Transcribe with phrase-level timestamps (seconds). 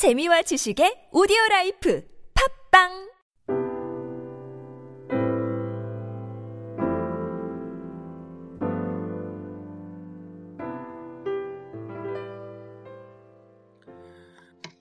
[0.00, 2.02] 재미와 지식의 오디오 라이프
[2.72, 3.10] 팟빵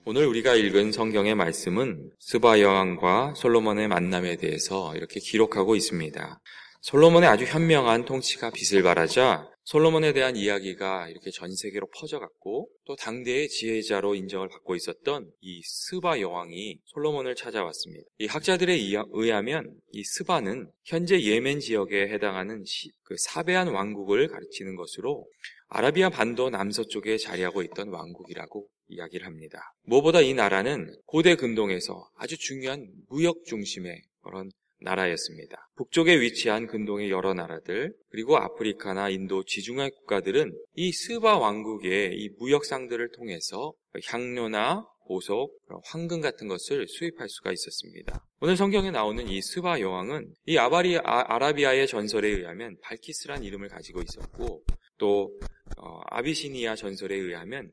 [0.05, 6.39] 오늘 우리가 읽은 성경의 말씀은 스바 여왕과 솔로몬의 만남에 대해서 이렇게 기록하고 있습니다.
[6.82, 13.50] 솔로몬의 아주 현명한 통치가 빛을 발하자 솔로몬에 대한 이야기가 이렇게 전 세계로 퍼져갔고 또 당대의
[13.50, 18.05] 지혜자로 인정을 받고 있었던 이 스바 여왕이 솔로몬을 찾아왔습니다.
[18.17, 18.73] 이 학자들에
[19.12, 25.27] 의하면 이 스바는 현재 예멘 지역에 해당하는 시, 그 사베안 왕국을 가르치는 것으로
[25.67, 29.59] 아라비아 반도 남서쪽에 자리하고 있던 왕국이라고 이야기를 합니다.
[29.84, 34.50] 무엇보다 이 나라는 고대 근동에서 아주 중요한 무역 중심의 그런
[34.81, 35.69] 나라였습니다.
[35.75, 43.11] 북쪽에 위치한 근동의 여러 나라들, 그리고 아프리카나 인도 지중해 국가들은 이 스바 왕국의 이 무역상들을
[43.11, 43.73] 통해서
[44.07, 45.49] 향료나 보석,
[45.85, 48.23] 황금 같은 것을 수입할 수가 있었습니다.
[48.41, 54.02] 오늘 성경에 나오는 이 스바 여왕은 이 아바리, 아, 라비아의 전설에 의하면 발키스란 이름을 가지고
[54.02, 54.64] 있었고
[54.99, 55.31] 또
[55.77, 57.71] 어, 아비시니아 전설에 의하면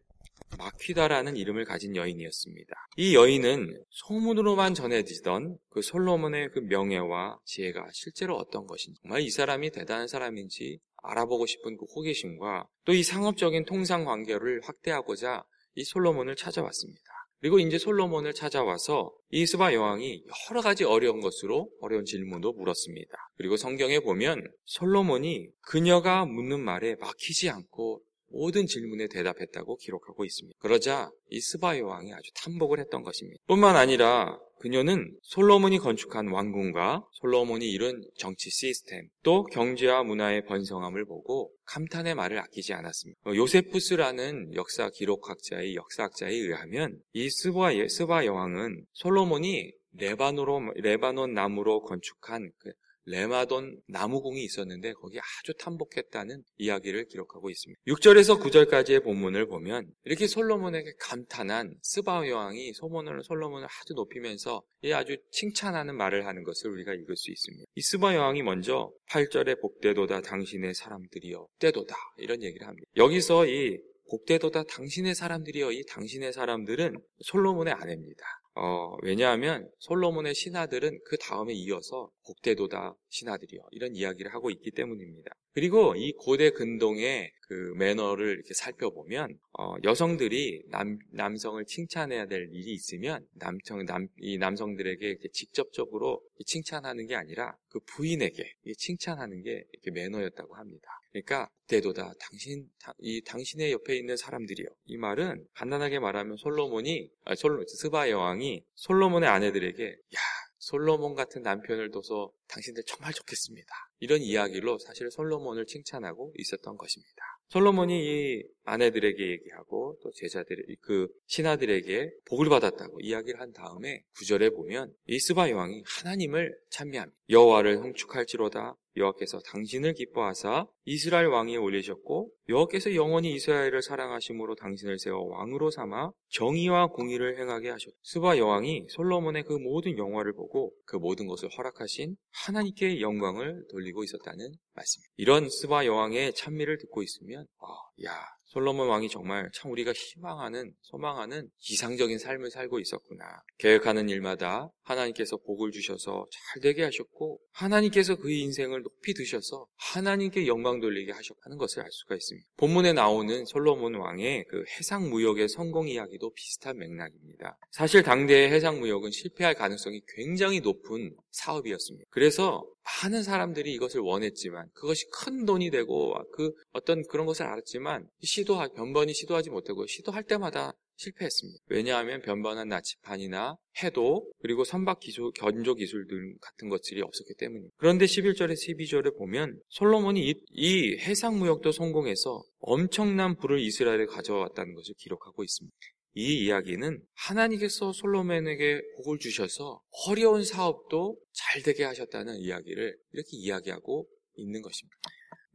[0.59, 2.75] 마퀴다라는 이름을 가진 여인이었습니다.
[2.97, 9.71] 이 여인은 소문으로만 전해지던 그 솔로몬의 그 명예와 지혜가 실제로 어떤 것인지, 정말 이 사람이
[9.71, 17.03] 대단한 사람인지 알아보고 싶은 그 호기심과 또 이 상업적인 통상 관계를 확대하고자 이 솔로몬을 찾아왔습니다.
[17.41, 23.15] 그리고 이제 솔로몬을 찾아와서 이 스바 여왕이 여러 가지 어려운 것으로 어려운 질문도 물었습니다.
[23.37, 30.59] 그리고 성경에 보면 솔로몬이 그녀가 묻는 말에 막히지 않고 모든 질문에 대답했다고 기록하고 있습니다.
[30.61, 33.41] 그러자 이 스바 여왕이 아주 탄복을 했던 것입니다.
[33.47, 41.53] 뿐만 아니라 그녀는 솔로몬이 건축한 왕궁과 솔로몬이 이룬 정치 시스템, 또 경제와 문화의 번성함을 보고
[41.67, 43.21] 감탄의 말을 아끼지 않았습니다.
[43.27, 52.51] 어, 요세푸스라는 역사 기록학자의 역사학자에 의하면 이 스바, 스바 여왕은 솔로몬이 레바노로, 레바논 나무로 건축한
[52.59, 52.73] 그
[53.07, 57.81] 레마돈 나무궁이 있었는데 거기 아주 탐복했다는 이야기를 기록하고 있습니다.
[57.87, 65.17] 6절에서 9절까지의 본문을 보면 이렇게 솔로몬에게 감탄한 스바 여왕이 소문을 솔로몬을 아주 높이면서 이 아주
[65.31, 67.65] 칭찬하는 말을 하는 것을 우리가 읽을 수 있습니다.
[67.75, 72.89] 이 스바 여왕이 먼저 8절에 복대도다 당신의 사람들이여 때도다 이런 얘기를 합니다.
[72.97, 78.25] 여기서 이 복대도다 당신의 사람들이여 이 당신의 사람들은 솔로몬의 아내입니다.
[78.57, 83.61] 어, 왜냐하면 솔로몬의 신하들은 그 다음에 이어서 복대도다 신하들이요.
[83.73, 85.31] 이런 이야기를 하고 있기 때문입니다.
[85.57, 92.75] 그리고 이 고대 근동의 그 매너를 이렇게 살펴보면 어, 여성들이 남, 남성을 칭찬해야 될 일이
[92.75, 100.57] 있으면 남성, 남, 이 남성들에게 직접적으로 칭찬하는 게 아니라 그 부인에게 칭찬하는 게 이렇게 매너였다고
[100.57, 100.89] 합니다.
[101.11, 102.69] 그러니까 대도다 당신
[102.99, 104.67] 이 당신의 옆에 있는 사람들이요.
[104.85, 110.21] 이 말은 간단하게 말하면 솔로몬이 아, 솔로 스바 여왕이 솔로몬의 아내들에게 야
[110.59, 113.69] 솔로몬 같은 남편을 둬서 당신들 정말 좋겠습니다.
[113.99, 117.37] 이런 이야기로 사실 솔로몬을 칭찬하고 있었던 것입니다.
[117.49, 124.93] 솔로몬이 이 아내들에게 얘기하고 또 제자들 그 신하들에게 복을 받았다고 이야기를 한 다음에 구절에 보면
[125.07, 127.17] 이 스바 여왕이 하나님을 찬미합니다.
[127.31, 135.71] 여호와를 홍축할지로다 여호와께서 당신을 기뻐하사 이스라엘 왕이 올리셨고 여호와께서 영원히 이스라엘을 사랑하심으로 당신을 세워 왕으로
[135.71, 137.95] 삼아 정의와 공의를 행하게 하셨다.
[138.03, 144.53] 스바 여왕이 솔로몬의 그 모든 영화를 보고 그 모든 것을 허락하신 하나님께 영광을 돌리고 있었다는
[144.75, 145.13] 말씀입니다.
[145.17, 147.69] 이런 스바 여왕의 찬미를 듣고 있으면 어,
[148.05, 153.25] 야 솔로몬 왕이 정말 참 우리가 희망하는, 소망하는 이상적인 삶을 살고 있었구나.
[153.59, 160.81] 계획하는 일마다 하나님께서 복을 주셔서 잘 되게 하셨고, 하나님께서 그 인생을 높이 드셔서 하나님께 영광
[160.81, 162.49] 돌리게 하셨다는 것을 알 수가 있습니다.
[162.57, 167.59] 본문에 나오는 솔로몬 왕의 그 해상 무역의 성공 이야기도 비슷한 맥락입니다.
[167.73, 172.07] 사실 당대의 해상 무역은 실패할 가능성이 굉장히 높은 사업이었습니다.
[172.11, 172.65] 그래서
[173.03, 178.69] 많은 사람들이 이것을 원했지만 그것이 큰 돈이 되고 그 어떤 그런 것을 알았지만 시 도하
[178.69, 181.61] 변번이 시도하지 못하고 시도할 때마다 실패했습니다.
[181.69, 187.75] 왜냐하면 변번한 나치판이나 해도 그리고 선박 기술, 견조 기술들 같은 것들이 없었기 때문입니다.
[187.77, 194.95] 그런데 11절에 12절에 보면 솔로몬이 이, 이 해상 무역도 성공해서 엄청난 부를 이스라엘에 가져왔다는 것을
[194.99, 195.77] 기록하고 있습니다.
[196.15, 204.63] 이 이야기는 하나님께서 솔로몬에게 복을 주셔서 어려운 사업도 잘 되게 하셨다는 이야기를 이렇게 이야기하고 있는
[204.63, 204.97] 것입니다.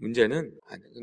[0.01, 0.51] 문제는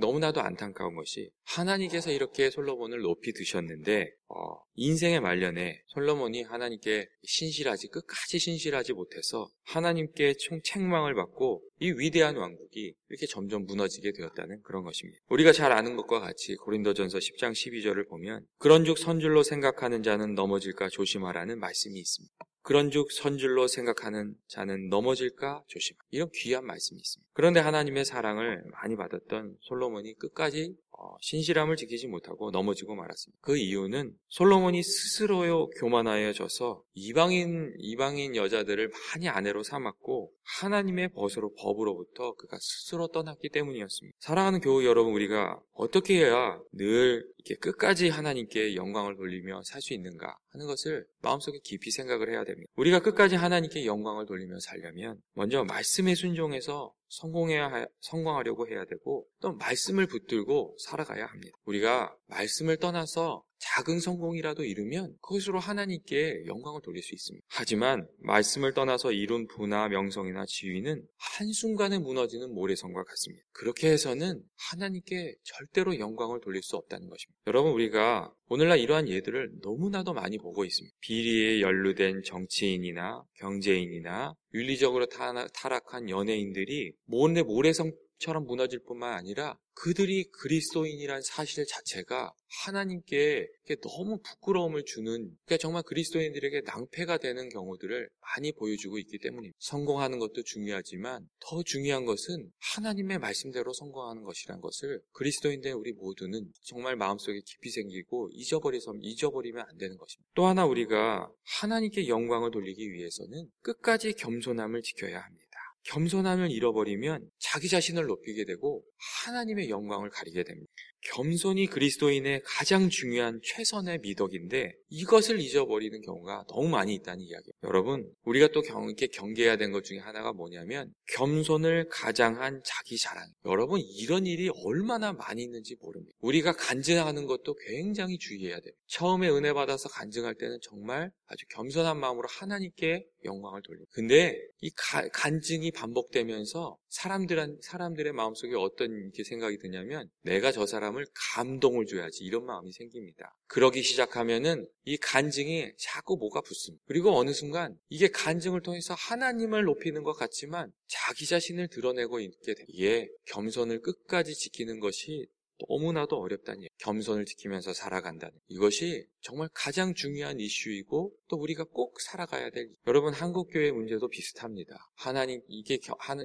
[0.00, 8.38] 너무나도 안타까운 것이 하나님께서 이렇게 솔로몬을 높이 드셨는데 어, 인생의 말년에 솔로몬이 하나님께 신실하지 끝까지
[8.38, 15.18] 신실하지 못해서 하나님께 총 책망을 받고 이 위대한 왕국이 이렇게 점점 무너지게 되었다는 그런 것입니다.
[15.30, 21.60] 우리가 잘 아는 것과 같이 고린도전서 10장 12절을 보면 그런즉 선줄로 생각하는 자는 넘어질까 조심하라는
[21.60, 22.34] 말씀이 있습니다.
[22.68, 25.96] 그런즉 선줄로 생각하는 자는 넘어질까 조심.
[26.10, 27.30] 이런 귀한 말씀이 있습니다.
[27.32, 30.87] 그런데 하나님의 사랑을 많이 받았던 솔로몬이 끝까지 어,
[31.20, 33.38] 신실함을 지키지 못하고 넘어지고 말았습니다.
[33.42, 42.58] 그 이유는 솔로몬이 스스로요 교만하여져서 이방인 이방인 여자들을 많이 아내로 삼았고 하나님의 벗으로 법으로부터 그가
[42.60, 44.16] 스스로 떠났기 때문이었습니다.
[44.20, 50.36] 사랑하는 교우 여러분 우리가 어떻게 해야 늘 이렇게 끝까지 하나님께 영광을 돌리며 살 수 있는가
[50.48, 52.70] 하는 것을 마음속에 깊이 생각을 해야 됩니다.
[52.76, 60.06] 우리가 끝까지 하나님께 영광을 돌리며 살려면 먼저 말씀에 순종해서 성공해야 성공하려고 해야 되고 또 말씀을
[60.06, 61.56] 붙들고 살아가야 합니다.
[61.64, 67.44] 우리가 말씀을 떠나서 작은 성공이라도 이루면 그것으로 하나님께 영광을 돌릴 수 있습니다.
[67.48, 73.44] 하지만 말씀을 떠나서 이룬 부나 명성이나 지위는 한순간에 무너지는 모래성과 같습니다.
[73.52, 77.38] 그렇게 해서는 하나님께 절대로 영광을 돌릴 수 없다는 것입니다.
[77.46, 80.96] 여러분 우리가 오늘날 이러한 예들을 너무나도 많이 보고 있습니다.
[81.00, 91.22] 비리에 연루된 정치인이나 경제인이나 윤리적으로 타락한 연예인들이 모래 모래성 처럼 무너질 뿐만 아니라 그들이 그리스도인이란
[91.22, 92.32] 사실 자체가
[92.64, 93.46] 하나님께
[93.82, 95.12] 너무 부끄러움을 주는
[95.44, 99.56] 그러니까 정말 그리스도인들에게 낭패가 되는 경우들을 많이 보여주고 있기 때문입니다.
[99.60, 106.96] 성공하는 것도 중요하지만 더 중요한 것은 하나님의 말씀대로 성공하는 것이란 것을 그리스도인들 우리 모두는 정말
[106.96, 110.28] 마음속에 깊이 생기고 잊어버려서 잊어버리면 안 되는 것입니다.
[110.34, 111.30] 또 하나 우리가
[111.60, 115.47] 하나님께 영광을 돌리기 위해서는 끝까지 겸손함을 지켜야 합니다.
[115.88, 118.84] 겸손함을 잃어버리면 자기 자신을 높이게 되고
[119.24, 120.70] 하나님의 영광을 가리게 됩니다.
[121.12, 127.52] 겸손이 그리스도인의 가장 중요한 최선의 미덕인데 이것을 잊어버리는 경우가 너무 많이 있다는 이야기예요.
[127.64, 133.26] 여러분, 우리가 또 경, 이렇게 경계해야 되는 것 중에 하나가 뭐냐면 겸손을 가장한 자기 자랑.
[133.44, 136.16] 여러분, 이런 일이 얼마나 많이 있는지 모릅니다.
[136.20, 138.72] 우리가 간증하는 것도 굉장히 주의해야 돼요.
[138.86, 143.90] 처음에 은혜 받아서 간증할 때는 정말 아주 겸손한 마음으로 하나님께 영광을 돌립니다.
[143.92, 151.06] 근데 이 가, 간증이 반복되면서 사람들 사람들의 마음속에 어떤 이렇게 생각이 드냐면 내가 저 사람을
[151.34, 153.36] 감동을 줘야지 이런 마음이 생깁니다.
[153.46, 156.82] 그러기 시작하면은 이 간증이 자꾸 뭐가 붙습니다.
[156.86, 162.64] 그리고 어느 순간 이게 간증을 통해서 하나님을 높이는 것 같지만 자기 자신을 드러내고 있게 됩니다.
[162.68, 165.26] 이게 겸손을 끝까지 지키는 것이
[165.68, 166.70] 너무나도 어렵다는 얘기.
[166.78, 173.48] 겸손을 지키면서 살아간다는 이것이 정말 가장 중요한 이슈이고 또 우리가 꼭 살아가야 될 여러분 한국
[173.50, 174.76] 교회 문제도 비슷합니다.
[174.94, 175.78] 하나님 이게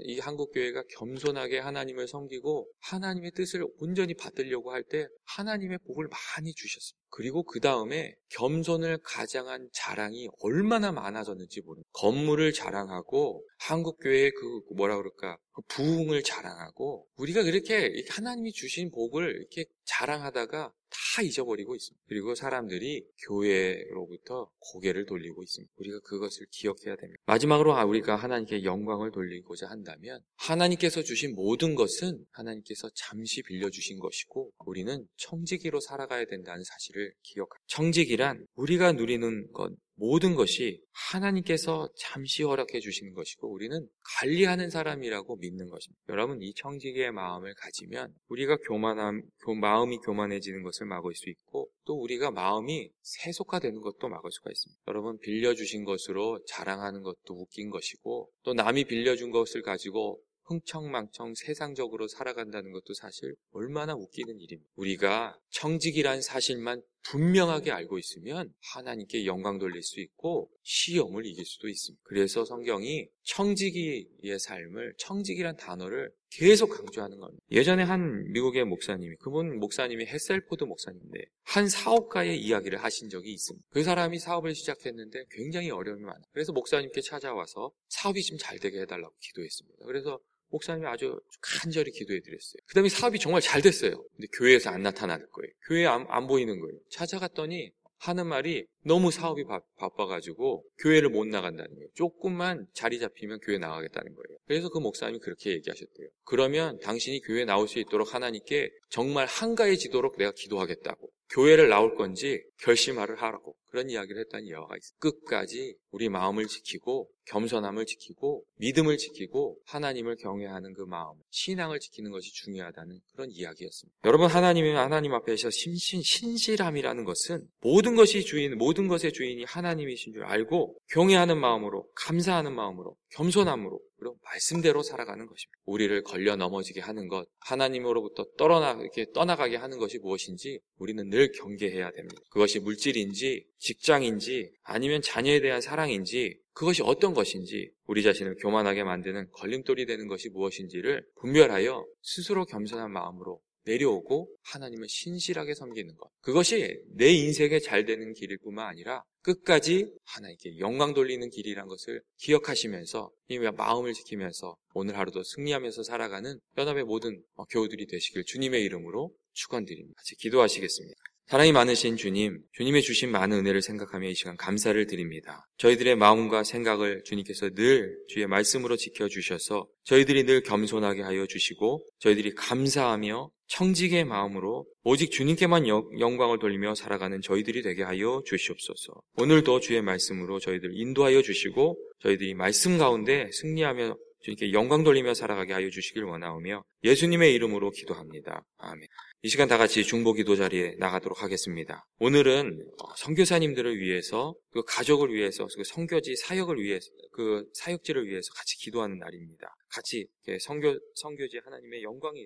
[0.05, 6.53] 이 한국 교회가 겸손하게 하나님을 섬기고 하나님의 뜻을 온전히 받으려고 할 때 하나님의 복을 많이
[6.53, 7.03] 주셨습니다.
[7.09, 14.97] 그리고 그 다음에 겸손을 가장한 자랑이 얼마나 많아졌는지 모르는 건물을 자랑하고 한국 교회의 그 뭐라
[14.97, 22.03] 그럴까 그 부흥을 자랑하고 우리가 그렇게 하나님이 주신 복을 이렇게 자랑하다가 다 잊어버리고 있습니다.
[22.07, 25.73] 그리고 사람들이 교회로부터 고개를 돌리고 있습니다.
[25.77, 27.21] 우리가 그것을 기억해야 됩니다.
[27.25, 35.05] 마지막으로 우리가 하나님께 영광을 돌리고자 한다면 하나님께서 주신 모든 것은 하나님께서 잠시 빌려주신 것이고 우리는
[35.17, 37.63] 청지기로 살아가야 된다는 사실을 기억합니다.
[37.67, 39.73] 청지기란 우리가 누리는 것
[40.03, 43.87] 모든 것이 하나님께서 잠시 허락해 주시는 것이고 우리는
[44.19, 46.01] 관리하는 사람이라고 믿는 것입니다.
[46.09, 49.21] 여러분 이 청지기의 마음을 가지면 우리가 교만함,
[49.61, 54.81] 마음이 교만해지는 것을 막을 수 있고 또 우리가 마음이 세속화되는 것도 막을 수가 있습니다.
[54.89, 62.73] 여러분 빌려주신 것으로 자랑하는 것도 웃긴 것이고 또 남이 빌려준 것을 가지고 흥청망청 세상적으로 살아간다는
[62.73, 64.69] 것도 사실 얼마나 웃기는 일입니다.
[64.75, 72.01] 우리가 청직이란 사실만 분명하게 알고 있으면 하나님께 영광 돌릴 수 있고 시험을 이길 수도 있습니다.
[72.05, 77.43] 그래서 성경이 청지기의 삶을 청지기란 단어를 계속 강조하는 겁니다.
[77.51, 83.65] 예전에 한 미국의 목사님이 그분 목사님이 햇셀포드 목사님인데 한 사업가의 이야기를 하신 적이 있습니다.
[83.69, 86.23] 그 사람이 사업을 시작했는데 굉장히 어려움이 많아요.
[86.31, 89.85] 그래서 목사님께 찾아와서 사업이 좀 잘 되게 해달라고 기도했습니다.
[89.85, 90.19] 그래서
[90.53, 92.61] 목사님이 아주 간절히 기도해 드렸어요.
[92.67, 93.91] 그 다음에 사업이 정말 잘 됐어요.
[94.15, 95.51] 근데 교회에서 안 나타날 거예요.
[95.67, 96.77] 교회에 안, 안 보이는 거예요.
[96.91, 101.87] 찾아갔더니 하는 말이 너무 사업이 바, 바빠가지고 교회를 못 나간다는 거예요.
[101.95, 104.37] 조금만 자리 잡히면 교회 나가겠다는 거예요.
[104.45, 106.09] 그래서 그 목사님이 그렇게 얘기하셨대요.
[106.25, 111.09] 그러면 당신이 교회 나올 수 있도록 하나님께 정말 한가해지도록 내가 기도하겠다고.
[111.29, 114.95] 교회를 나올 건지 결심을 하라고 그런 이야기를 했다는 예화가 있어요.
[114.99, 122.31] 끝까지 우리 마음을 지키고 겸손함을 지키고 믿음을 지키고 하나님을 경외하는 그 마음, 신앙을 지키는 것이
[122.33, 123.97] 중요하다는 그런 이야기였습니다.
[124.05, 130.23] 여러분 하나님이 하나님 앞에서 신신 신실함이라는 것은 모든 것이 주인, 모든 것의 주인이 하나님이신 줄
[130.23, 135.59] 알고 경외하는 마음으로 감사하는 마음으로 겸손함으로 그리고 말씀대로 살아가는 것입니다.
[135.65, 141.91] 우리를 걸려 넘어지게 하는 것, 하나님으로부터 떨어나 이렇게 떠나가게 하는 것이 무엇인지 우리는 늘 경계해야
[141.91, 142.21] 됩니다.
[142.29, 149.85] 그것이 물질인지 직장인지 아니면 자녀에 대한 사랑인지 그것이 어떤 것인지 우리 자신을 교만하게 만드는 걸림돌이
[149.85, 156.09] 되는 것이 무엇인지를 분별하여 스스로 겸손한 마음으로 내려오고 하나님을 신실하게 섬기는 것.
[156.19, 163.09] 그것이 내 인생에 잘 되는 길일 뿐만 아니라 끝까지 하나님께 영광 돌리는 길이란 것을 기억하시면서
[163.29, 169.95] 이 마음을 지키면서 오늘 하루도 승리하면서 살아가는 연합의 모든 교우들이 되시길 주님의 이름으로 축원드립니다.
[169.95, 171.12] 같이 기도하시겠습니다.
[171.33, 175.47] 사랑이 많으신 주님, 주님의 주신 많은 은혜를 생각하며 이 시간 감사를 드립니다.
[175.57, 183.31] 저희들의 마음과 생각을 주님께서 늘 주의 말씀으로 지켜주셔서 저희들이 늘 겸손하게 하여 주시고 저희들이 감사하며
[183.47, 185.65] 청직의 마음으로 오직 주님께만
[185.97, 188.93] 영광을 돌리며 살아가는 저희들이 되게 하여 주시옵소서.
[189.17, 195.69] 오늘도 주의 말씀으로 저희들 인도하여 주시고 저희들이 말씀 가운데 승리하며 주님께 영광 돌리며 살아가게 하여
[195.69, 198.45] 주시길 원하오며 예수님의 이름으로 기도합니다.
[198.57, 198.87] 아멘.
[199.21, 201.85] 이 시간 다 같이 중보 기도 자리에 나가도록 하겠습니다.
[201.99, 202.65] 오늘은
[202.97, 209.53] 선교사님들을 위해서 그 가족을 위해서 그 선교지 사역을 위해서 그 사역지를 위해서 같이 기도하는 날입니다.
[209.69, 210.07] 같이
[210.39, 212.25] 선교 선교지 하나님의 영광이